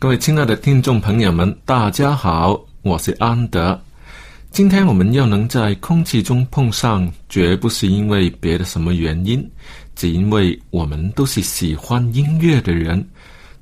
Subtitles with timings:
[0.00, 3.76] 各位亲爱的听众朋友们，大家好，我是安德。
[4.52, 9.44] 今天我们又能在空气中碰上，绝不是因为别的什么原因，
[9.96, 13.04] 只因为我们都是喜欢音乐的人，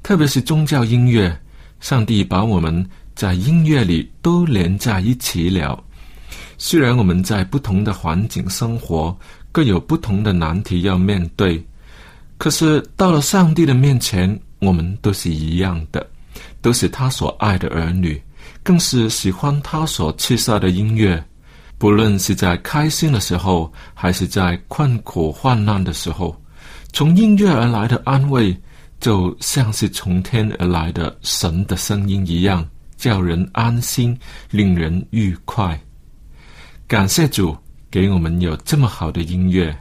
[0.03, 1.35] 特别是宗教音乐。
[1.81, 5.83] 上帝把我们在音乐里都连在一起了。
[6.59, 9.17] 虽然我们在不同的环境生活，
[9.51, 11.65] 各有不同的难题要面对，
[12.37, 16.07] 可是到了上帝的面前，我们都是一样的。
[16.61, 18.21] 都是他所爱的儿女，
[18.63, 21.23] 更是喜欢他所赐下的音乐。
[21.79, 26.35] 不论是在开心的时候，还是在困苦患难的时候，
[26.93, 28.57] 从音乐而来的安慰，
[28.99, 32.67] 就像是从天而来的神的声音一样，
[32.97, 34.19] 叫人安心，
[34.51, 35.79] 令人愉快。
[36.87, 37.55] 感谢主
[37.91, 39.77] 给我们有这么好的音乐。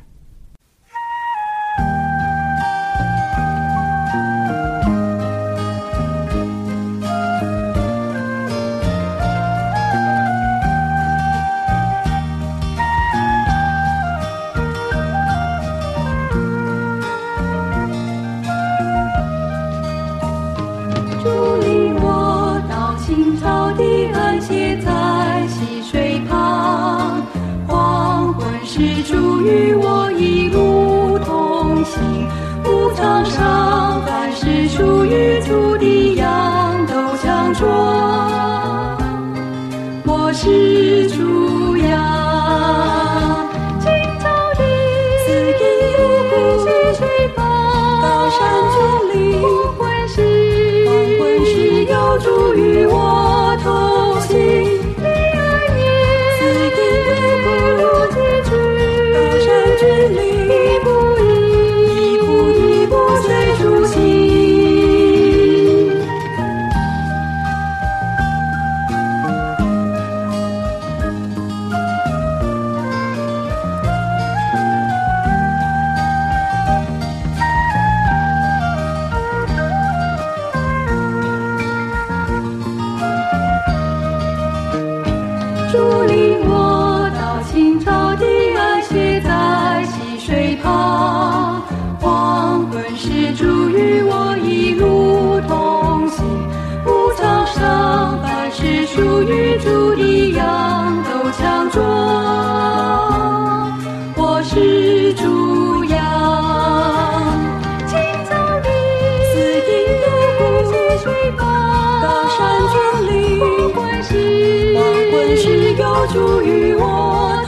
[116.13, 116.81] 主与我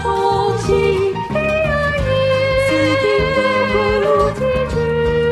[0.02, 2.10] 同行，一二一，
[2.66, 2.70] 四
[3.02, 3.06] 平
[3.72, 4.06] 不路
[4.36, 4.40] 崎
[4.74, 4.76] 岖，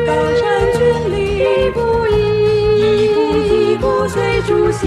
[0.06, 0.42] 高山
[0.72, 0.78] 峻
[1.10, 1.40] 岭一
[1.70, 1.76] 步
[2.08, 4.14] 一，步随
[4.46, 4.80] 主行。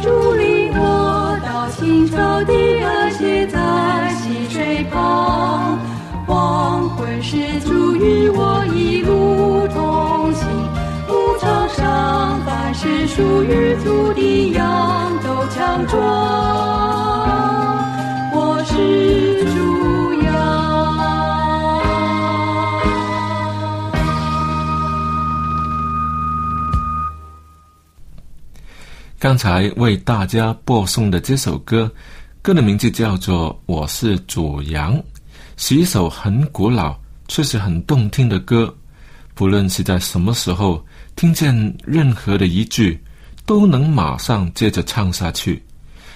[0.00, 0.04] 主
[0.34, 0.40] 领
[0.78, 2.14] 我到青草
[2.44, 2.52] 地，
[2.82, 3.58] 儿歇在
[4.14, 5.78] 溪水旁，
[6.26, 8.95] 黄昏时主与我一
[13.06, 16.00] 属于土地样都强壮。
[18.34, 20.34] 我是主羊。
[29.18, 31.90] 刚才为大家播送的这首歌，
[32.42, 34.94] 歌的名字叫做《我是主羊》，
[35.56, 36.96] 是一首很古老。
[37.28, 38.72] 却是很动听的歌，
[39.36, 40.84] 不论是在什么时候
[41.14, 41.54] 听见
[41.84, 43.00] 任何的一句，
[43.44, 45.62] 都能马上接着唱下去，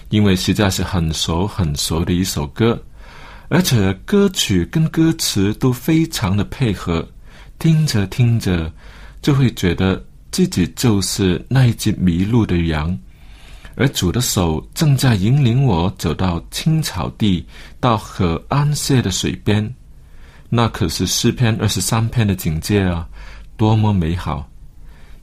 [0.08, 2.82] 因为实在是很熟很熟的一首歌，
[3.48, 7.06] 而且歌曲跟歌词都非常的配合，
[7.58, 8.72] 听着听着
[9.22, 10.02] 就会觉得。
[10.32, 12.96] 自己就是那一只迷路的羊，
[13.74, 17.44] 而主的手正在引领我走到青草地，
[17.80, 19.74] 到河安歇的水边。
[20.52, 23.08] 那可是诗篇二十三篇的境界啊，
[23.56, 24.46] 多么美好！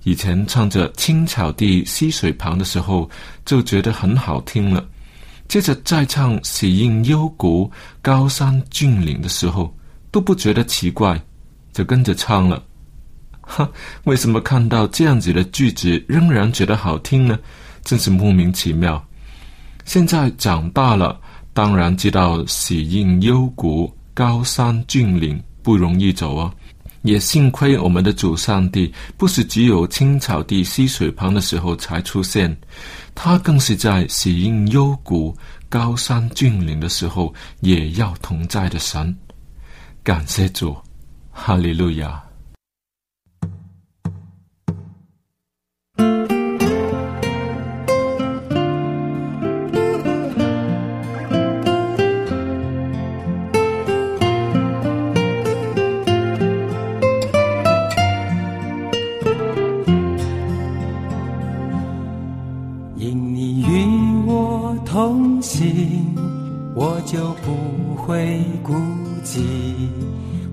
[0.04, 3.10] 以前唱着青草地溪水旁的时候，
[3.46, 4.88] 就觉得很好听了。
[5.50, 7.70] 接着再唱喜映幽谷
[8.02, 9.76] 高山峻岭的时候，
[10.12, 11.22] 都不觉得奇怪，
[11.74, 12.64] 就跟着唱了。
[13.42, 13.70] 哈，
[14.06, 17.38] 为什么看到这样子的句子仍然觉得好听呢？
[17.84, 19.06] 真是莫名其妙。
[19.84, 21.20] 现在长大了，
[21.54, 26.52] 当然知道喜映幽谷、高山峻岭不容易走啊。
[27.04, 32.58] 也幸亏我们的主上帝不是只有青草地溪水旁的时候才出现，
[33.14, 35.38] 他更是在喜映幽谷、
[35.70, 39.16] 高山峻岭的时候也要同在的神。
[40.02, 40.76] 感谢主，
[41.32, 42.20] 哈利路亚。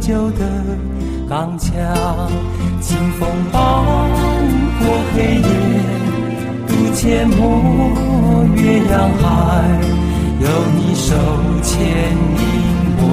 [0.00, 0.40] 就得
[1.28, 1.70] 刚强，
[2.80, 3.58] 清风暴
[4.80, 5.48] 过黑夜，
[6.66, 7.40] 渡阡陌
[8.56, 8.60] 越
[8.90, 9.22] 洋海，
[10.40, 11.14] 有你手
[11.62, 12.40] 牵引
[12.98, 13.04] 我，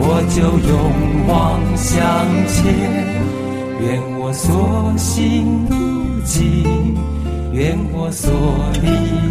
[0.00, 0.02] 我
[0.34, 0.36] 就
[0.68, 0.70] 勇
[1.28, 1.32] 往
[1.76, 1.86] 向
[2.48, 2.56] 前。
[3.80, 3.86] 愿
[4.18, 5.74] 我所行路
[6.24, 6.96] 径，
[7.52, 8.26] 愿我所
[8.82, 8.86] 立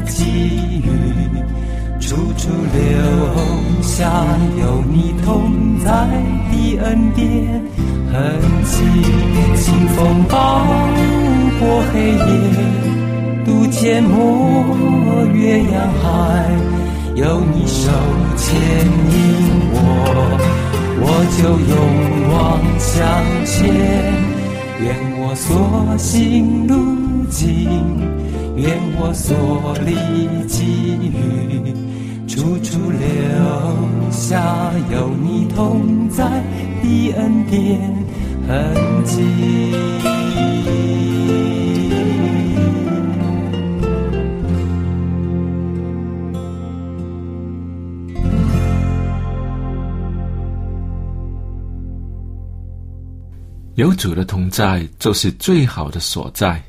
[0.05, 0.15] 给
[0.79, 0.87] 予。
[1.99, 4.09] 处处留下
[4.59, 5.89] 有你同在
[6.51, 7.61] 的恩典
[8.11, 8.15] 痕
[8.63, 8.75] 迹，
[9.55, 10.61] 清风暴
[11.59, 12.19] 过黑夜，
[13.43, 16.05] 渡阡陌越洋海，
[17.15, 17.91] 有你手
[18.37, 19.15] 牵引
[19.73, 19.75] 我，
[21.01, 21.03] 我
[21.37, 21.75] 就勇
[22.31, 22.35] 往
[22.79, 22.87] 向
[23.45, 23.55] 前。
[24.79, 24.85] 愿
[25.19, 26.73] 我所行路
[27.29, 27.67] 径，
[28.55, 29.89] 愿我所立
[30.47, 30.63] 给
[31.03, 31.86] 予。
[32.37, 36.23] 处处留下有你同在
[36.83, 37.81] 的恩典
[38.47, 39.23] 痕迹
[53.73, 56.61] 有主的同在就是最好的所在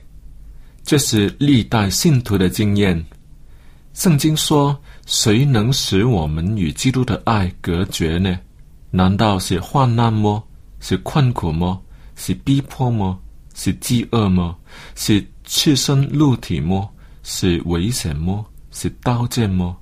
[0.83, 3.05] 这是历代信徒的经验。
[3.99, 8.39] 圣经说谁能使我们与基督的爱隔绝呢？
[8.91, 10.47] 难道是患难么？
[10.81, 11.83] 是困苦么？
[12.15, 13.19] 是逼迫么？
[13.55, 14.55] 是饥饿么？
[14.97, 16.87] 是赤身露体么？
[17.23, 18.45] 是危险么？
[18.71, 19.75] 是刀剑么？”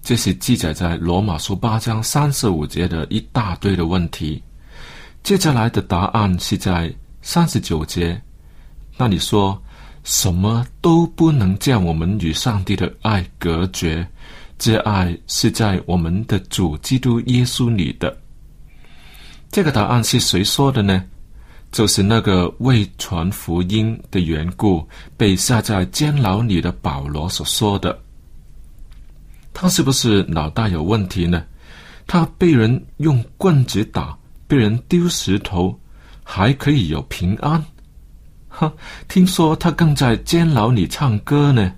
[0.00, 4.40] 这是记载在罗马书八章三十五节的一大堆的问题。
[5.24, 8.22] 接下来的答案是在三十九节，
[8.96, 9.60] 那里说
[10.04, 14.06] 什么都不能将我们与上帝的爱隔绝，
[14.58, 18.14] 这爱是在我们的主基督耶稣里的。
[19.50, 21.04] 这个答案是谁说的呢？
[21.70, 24.86] 就是那个为传福音的缘故
[25.16, 27.98] 被下在监牢里的保罗所说的。
[29.54, 31.44] 他是不是脑袋有问题呢？
[32.06, 34.16] 他被人用棍子打。
[34.48, 35.78] 被人丢石头，
[36.24, 37.62] 还可以有平安？
[38.48, 38.72] 哈，
[39.06, 41.70] 听说他更在监牢里唱歌呢。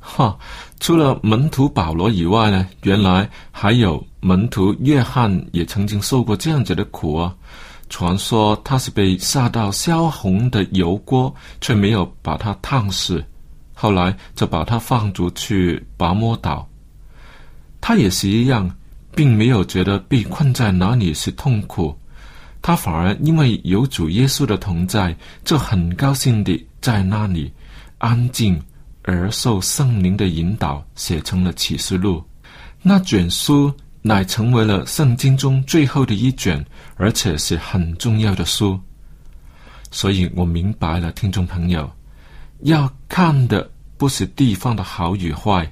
[0.00, 0.38] 哈，
[0.80, 7.34] 除了门徒保罗以外呢，原来还有门徒约翰也曾经受过这样子的苦啊。
[7.88, 13.24] 传说他是被下到烧红的油锅，却没有把他烫死，
[13.74, 16.68] 后来就把他放逐去拔摩岛。
[17.80, 18.70] 他也是一样。
[19.14, 21.92] 并没有觉得被困在哪里是痛苦，
[22.62, 27.50] 他反而因为有主耶稣的同在，就很高兴地在那里
[27.96, 28.56] 安静
[29.08, 32.22] 而受圣灵的引导，写成了启示录。
[32.82, 33.72] 那卷书
[34.02, 36.62] 乃成为了圣经中最后的一卷，
[36.96, 38.78] 而且是很重要的书。
[39.90, 41.90] 所以我明白了，听众朋友
[42.64, 45.66] 要看的不是地方的好与坏，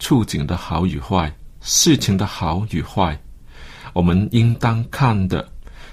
[0.00, 1.32] 处境的好与坏。
[1.60, 3.16] 事情的好与坏，
[3.92, 5.48] 我们应当看的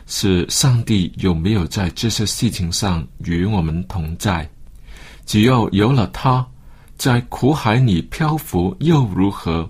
[0.07, 4.49] 是上帝有没有在这些事情上与我们同在。
[5.25, 6.47] 只要有了他，
[6.97, 9.69] 在苦海里漂浮又如何？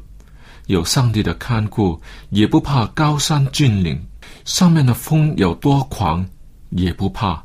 [0.67, 4.01] 有上帝的看顾，也不怕高山峻岭，
[4.43, 6.25] 上面的风有多狂，
[6.71, 7.43] 也不怕。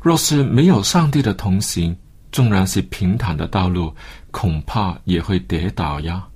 [0.00, 1.94] 若是没有上帝的同行，
[2.32, 3.94] 纵然是平坦的道路，
[4.30, 6.26] 恐怕也会跌倒呀。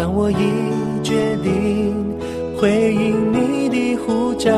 [0.00, 0.34] 当我已
[1.02, 2.16] 决定
[2.58, 4.50] 回应你的呼叫，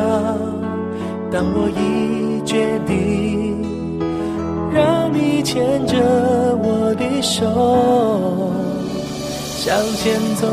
[1.33, 3.61] 当我已决定
[4.73, 5.97] 让你牵着
[6.63, 7.43] 我的手
[9.57, 10.47] 向前走。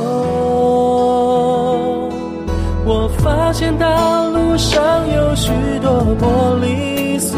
[2.84, 5.52] 我发现道路上有许
[5.84, 7.38] 多玻璃碎，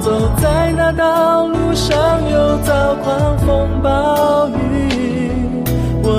[0.00, 1.94] 走在那道路上
[2.30, 4.57] 又遭狂风暴雨。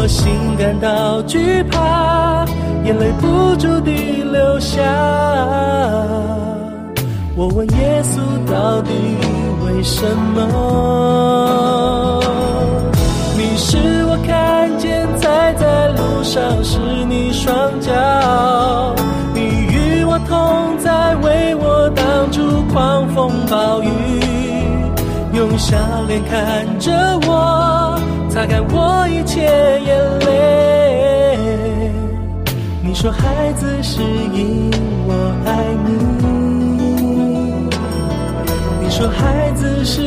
[0.09, 2.43] 心感到惧怕，
[2.83, 4.81] 眼泪不住地流下。
[7.35, 8.19] 我问耶稣，
[8.51, 8.91] 到底
[9.63, 10.03] 为什
[10.35, 10.47] 么？
[13.37, 17.93] 你是我看见踩在路上是你双脚，
[19.33, 23.89] 你与我同在，为我挡住狂风暴雨，
[25.33, 26.91] 用笑脸看着
[27.25, 27.78] 我，
[28.29, 31.89] 擦干我一切眼泪。
[32.83, 34.71] 你说孩子是因
[35.07, 35.13] 我
[35.45, 35.51] 爱
[35.85, 35.89] 你，
[38.81, 40.01] 你说孩子是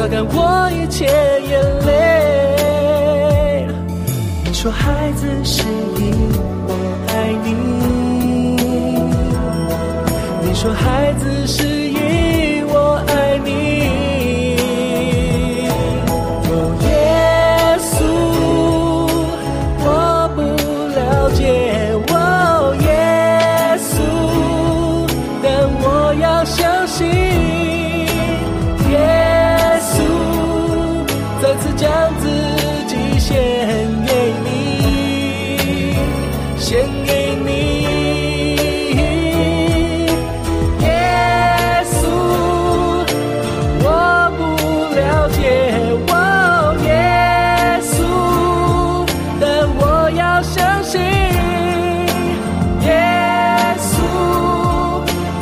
[0.00, 3.66] 擦干我一切眼泪。
[4.46, 6.32] 你说孩子是因
[6.66, 6.72] 我
[7.08, 7.12] 爱
[7.44, 7.52] 你，
[10.42, 11.89] 你说孩子是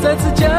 [0.09, 0.58] 再次将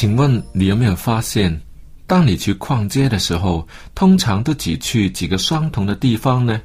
[0.00, 1.60] 请问你有没有发现，
[2.06, 6.58] 当你去逛街的时候，通常都只去几个相同的地方呢？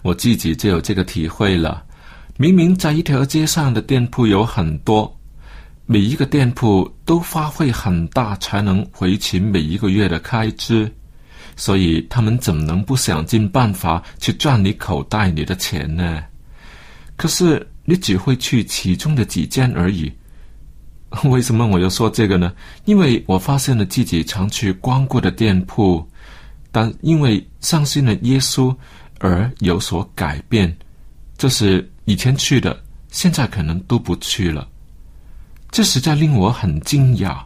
[0.00, 1.84] 我自己就有这个体会了。
[2.38, 5.14] 明明在一条街上的店铺有很多，
[5.84, 10.90] 每一个店铺都花费很大才能维持每一个月的开支，
[11.54, 16.24] 所以他们怎么能不想尽办法去赚你口袋里的钱呢？
[17.14, 20.10] 可是你只会去其中的几间而已。
[21.24, 22.52] 为什么我要说这个呢？
[22.84, 26.06] 因为我发现了自己常去光顾的店铺，
[26.70, 28.74] 但因为相信了耶稣
[29.18, 30.76] 而有所改变，
[31.38, 32.78] 就是以前去的，
[33.10, 34.68] 现在可能都不去了。
[35.70, 37.38] 这实在令我很惊讶。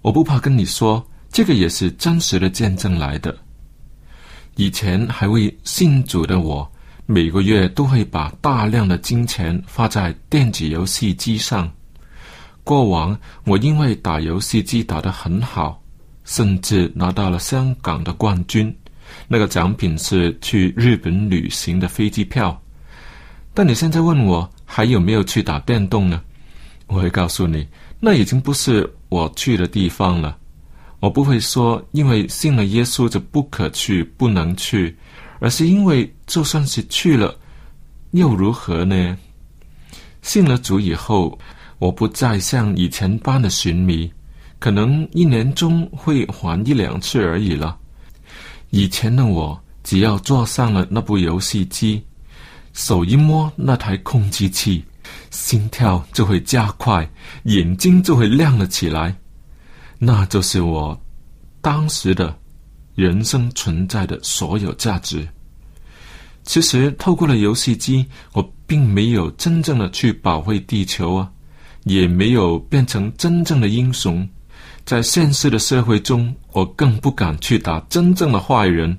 [0.00, 3.36] 我不怕跟你说，这个也是真实的见证来的。
[4.54, 6.70] 以前还未信主的我，
[7.06, 11.68] 每个月都会把大量的金钱花在电子游戏机上。
[12.64, 15.82] 过往我因为打游戏机打得很好，
[16.24, 18.74] 甚至拿到了香港的冠军，
[19.26, 22.60] 那个奖品是去日本旅行的飞机票。
[23.52, 26.22] 但你现在问我还有没有去打电动呢？
[26.86, 27.66] 我会告诉你，
[27.98, 30.36] 那已经不是我去的地方了。
[31.00, 34.96] 我不会说因为信了耶稣就不可去、不能去，
[35.38, 37.34] 而是因为就算是去了，
[38.10, 39.16] 又如何呢？
[40.22, 41.38] 信了主以后，
[41.80, 44.12] 我不再像以前般的寻迷，
[44.58, 47.76] 可能一年中会还一两次而已了。
[48.68, 52.04] 以前的我，只要坐上了那部游戏机，
[52.74, 54.84] 手一摸那台控制器，
[55.30, 57.08] 心跳就会加快，
[57.44, 59.16] 眼睛就会亮了起来。
[59.98, 60.98] 那就是我
[61.62, 62.38] 当时的
[62.94, 65.26] 人生存在的所有价值。
[66.42, 71.32] 其实，透过了游戏机，我并没有真正的去保卫地球啊，
[71.84, 74.28] 也没有变成真正的英雄。
[74.84, 78.96] 在现实的社会中，我更不敢去打真正的坏人。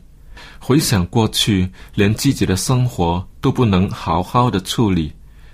[0.60, 5.12] 回想过去，连自己的生活都不能好好的处理，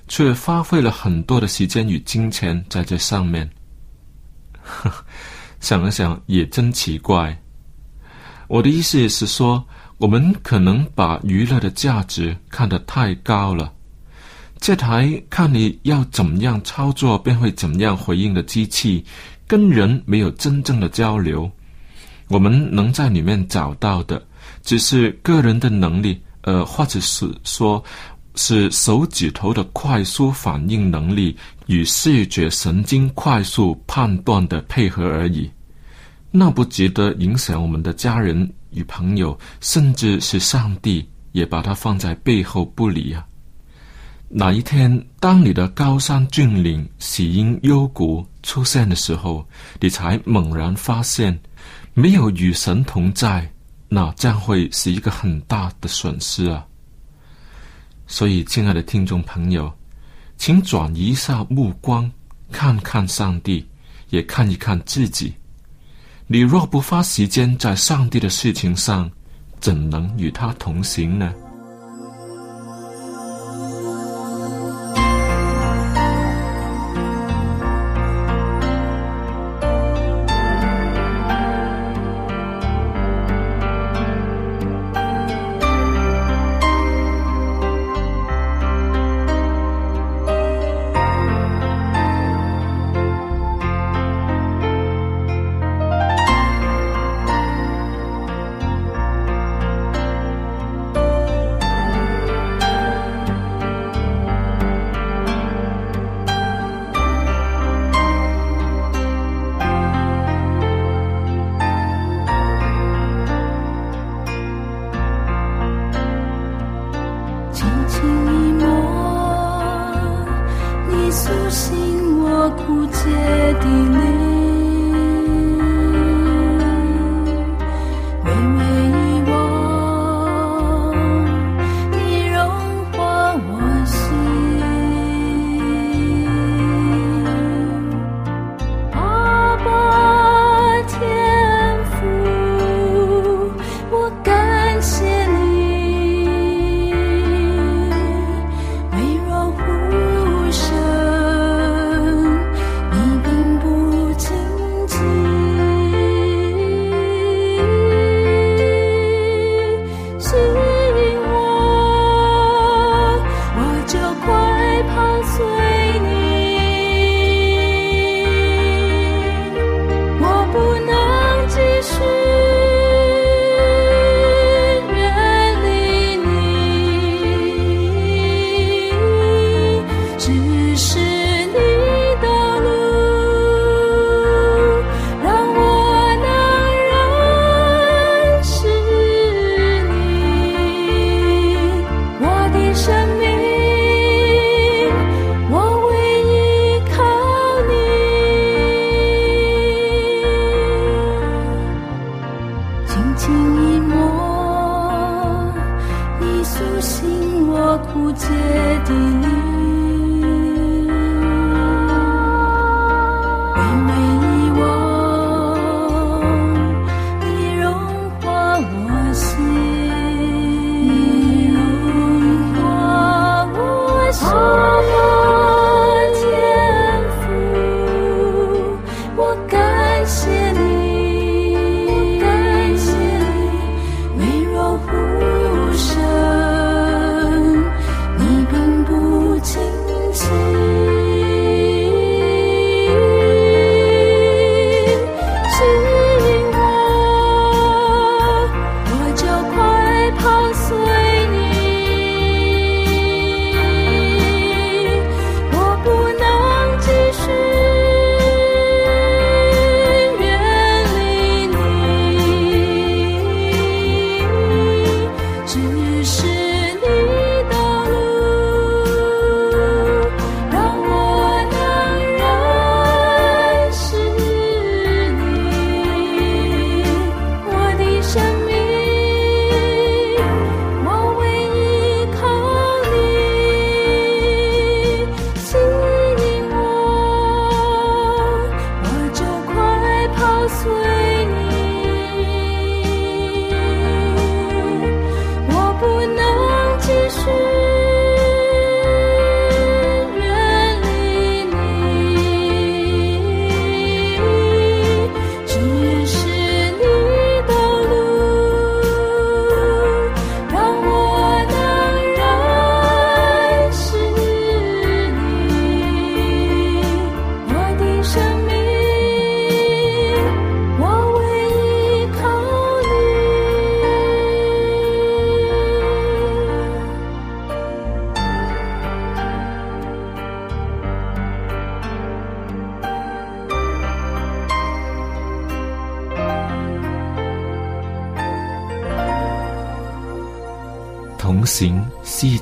[0.08, 3.50] 却花费了很多的时间与金钱在这上面。
[5.60, 7.42] 想了想，也真奇怪。
[8.48, 9.66] 我的意思是说，
[9.98, 13.74] 我们可能把娱乐的价值看得太高了。
[14.60, 19.06] 这台看你要怎么样操作便会怎么样回应的机器，
[19.48, 21.50] 跟人没有真正的交流。
[22.28, 24.22] 我们能在里面找到的，
[24.64, 27.82] 只是个人的能力，呃，或者是说，
[28.36, 35.50] 是手指头的快速反应能力与视觉神经快速判断的配合而已。
[36.30, 43.26] 那不值得影响我们的家人与朋友，甚至是上帝，也把它放在背后不理啊。
[44.30, 49.48] 哪一天，当你的高山峻岭、喜阴幽谷出现的时候，
[49.80, 51.38] 你才猛然发现，
[51.94, 53.50] 没有与神同在，
[53.88, 56.66] 那将会是一个很大的损失啊！
[58.06, 59.72] 所以，亲爱的听众朋友，
[60.36, 62.12] 请转移一下目光，
[62.52, 63.66] 看看上帝，
[64.10, 65.34] 也看一看自己。
[66.28, 69.10] 你若不花时间在上帝的事情上，
[69.62, 71.34] 怎能与他同行呢？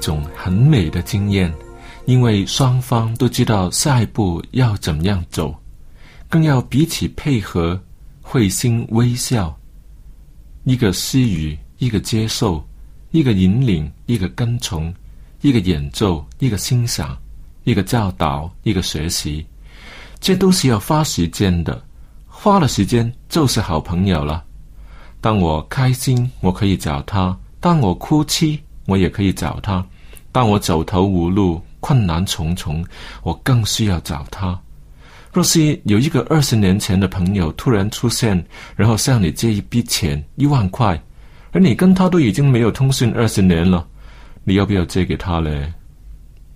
[0.05, 1.51] 种很美的经验，
[2.05, 5.55] 因为双方都知道下一步要怎么样走，
[6.29, 7.81] 更要彼此配合，
[8.21, 9.57] 会心微笑。
[10.63, 12.63] 一个施予，一个接受，
[13.09, 14.93] 一个引领，一个跟从，
[15.41, 17.17] 一个演奏，一个欣赏，
[17.63, 19.43] 一个教导，一个学习，
[20.19, 21.81] 这都是要花时间的。
[22.27, 24.43] 花了时间就是好朋友了。
[25.19, 29.83] 当我开心，我可以找他；当我哭泣，我也可以找他；
[30.35, 32.83] 当我走投无路、困难重重，
[33.23, 34.59] 我更需要找他。
[35.31, 38.45] 若是有一个二十年前的朋友突然出现，
[38.75, 41.01] 然后向你借一笔钱一万块，
[41.53, 43.87] 而你跟他都已经没有通讯二十年了，
[44.43, 45.71] 你要不要借给他嘞？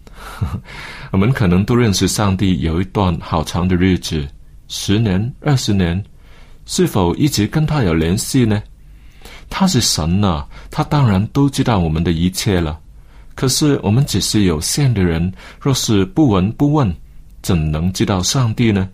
[1.11, 4.27] 我们可能都认识上帝有一段好长的日子，
[4.67, 6.03] 十年、二十年。
[6.65, 8.61] 是否一直跟他有联系呢？
[9.49, 12.77] 他是神呐，他当然都知道我们的一切了。
[13.39, 16.93] 可是我们只是有限的人，若是不闻不问，
[17.41, 18.89] 怎能知道上帝呢？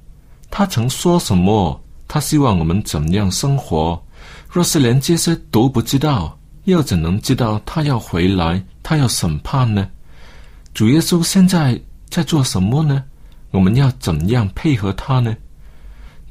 [0.51, 1.83] 他曾说什么？
[2.07, 3.99] 他希望我们怎样生活？
[4.47, 9.89] 若是连这些都不知道，又怎能知道他要回来，他要审判呢？
[10.75, 11.81] 主耶稣现在
[12.11, 13.03] 在做什么呢？
[13.49, 15.35] 我们要怎样配合他呢？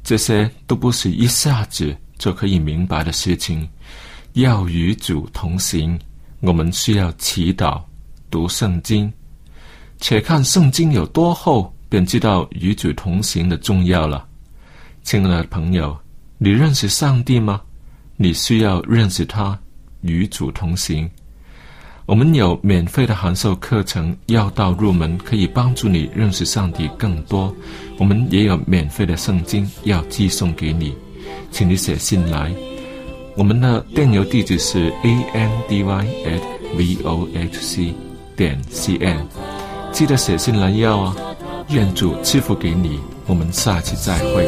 [0.05, 3.67] 这些都不是一下子就可以明白的事情。
[4.35, 5.99] 要与主同行，
[6.39, 7.81] 我们需要祈祷、
[8.35, 9.09] 读圣经。
[10.01, 14.27] 且看圣经有多厚，便知道与主同行的重要了。
[15.03, 15.97] 亲爱的朋友，
[16.37, 17.61] 你认识上帝吗？
[18.17, 19.57] 你需要认识他，
[20.01, 21.09] 与主同行。
[22.05, 27.55] 我们有免费的函授课程，要道入门，可以帮助你认识上帝更多。
[27.97, 30.93] 我们也有免费的圣经要寄送给你，
[31.51, 32.53] 请你写信来。
[33.37, 36.41] 我们的电邮地址是 a n d y at
[36.77, 37.93] v o h c
[38.35, 39.25] 点 c n，
[39.91, 41.15] 记得写信来要啊。
[41.69, 44.45] 愿主赐福给你，我们下期再会。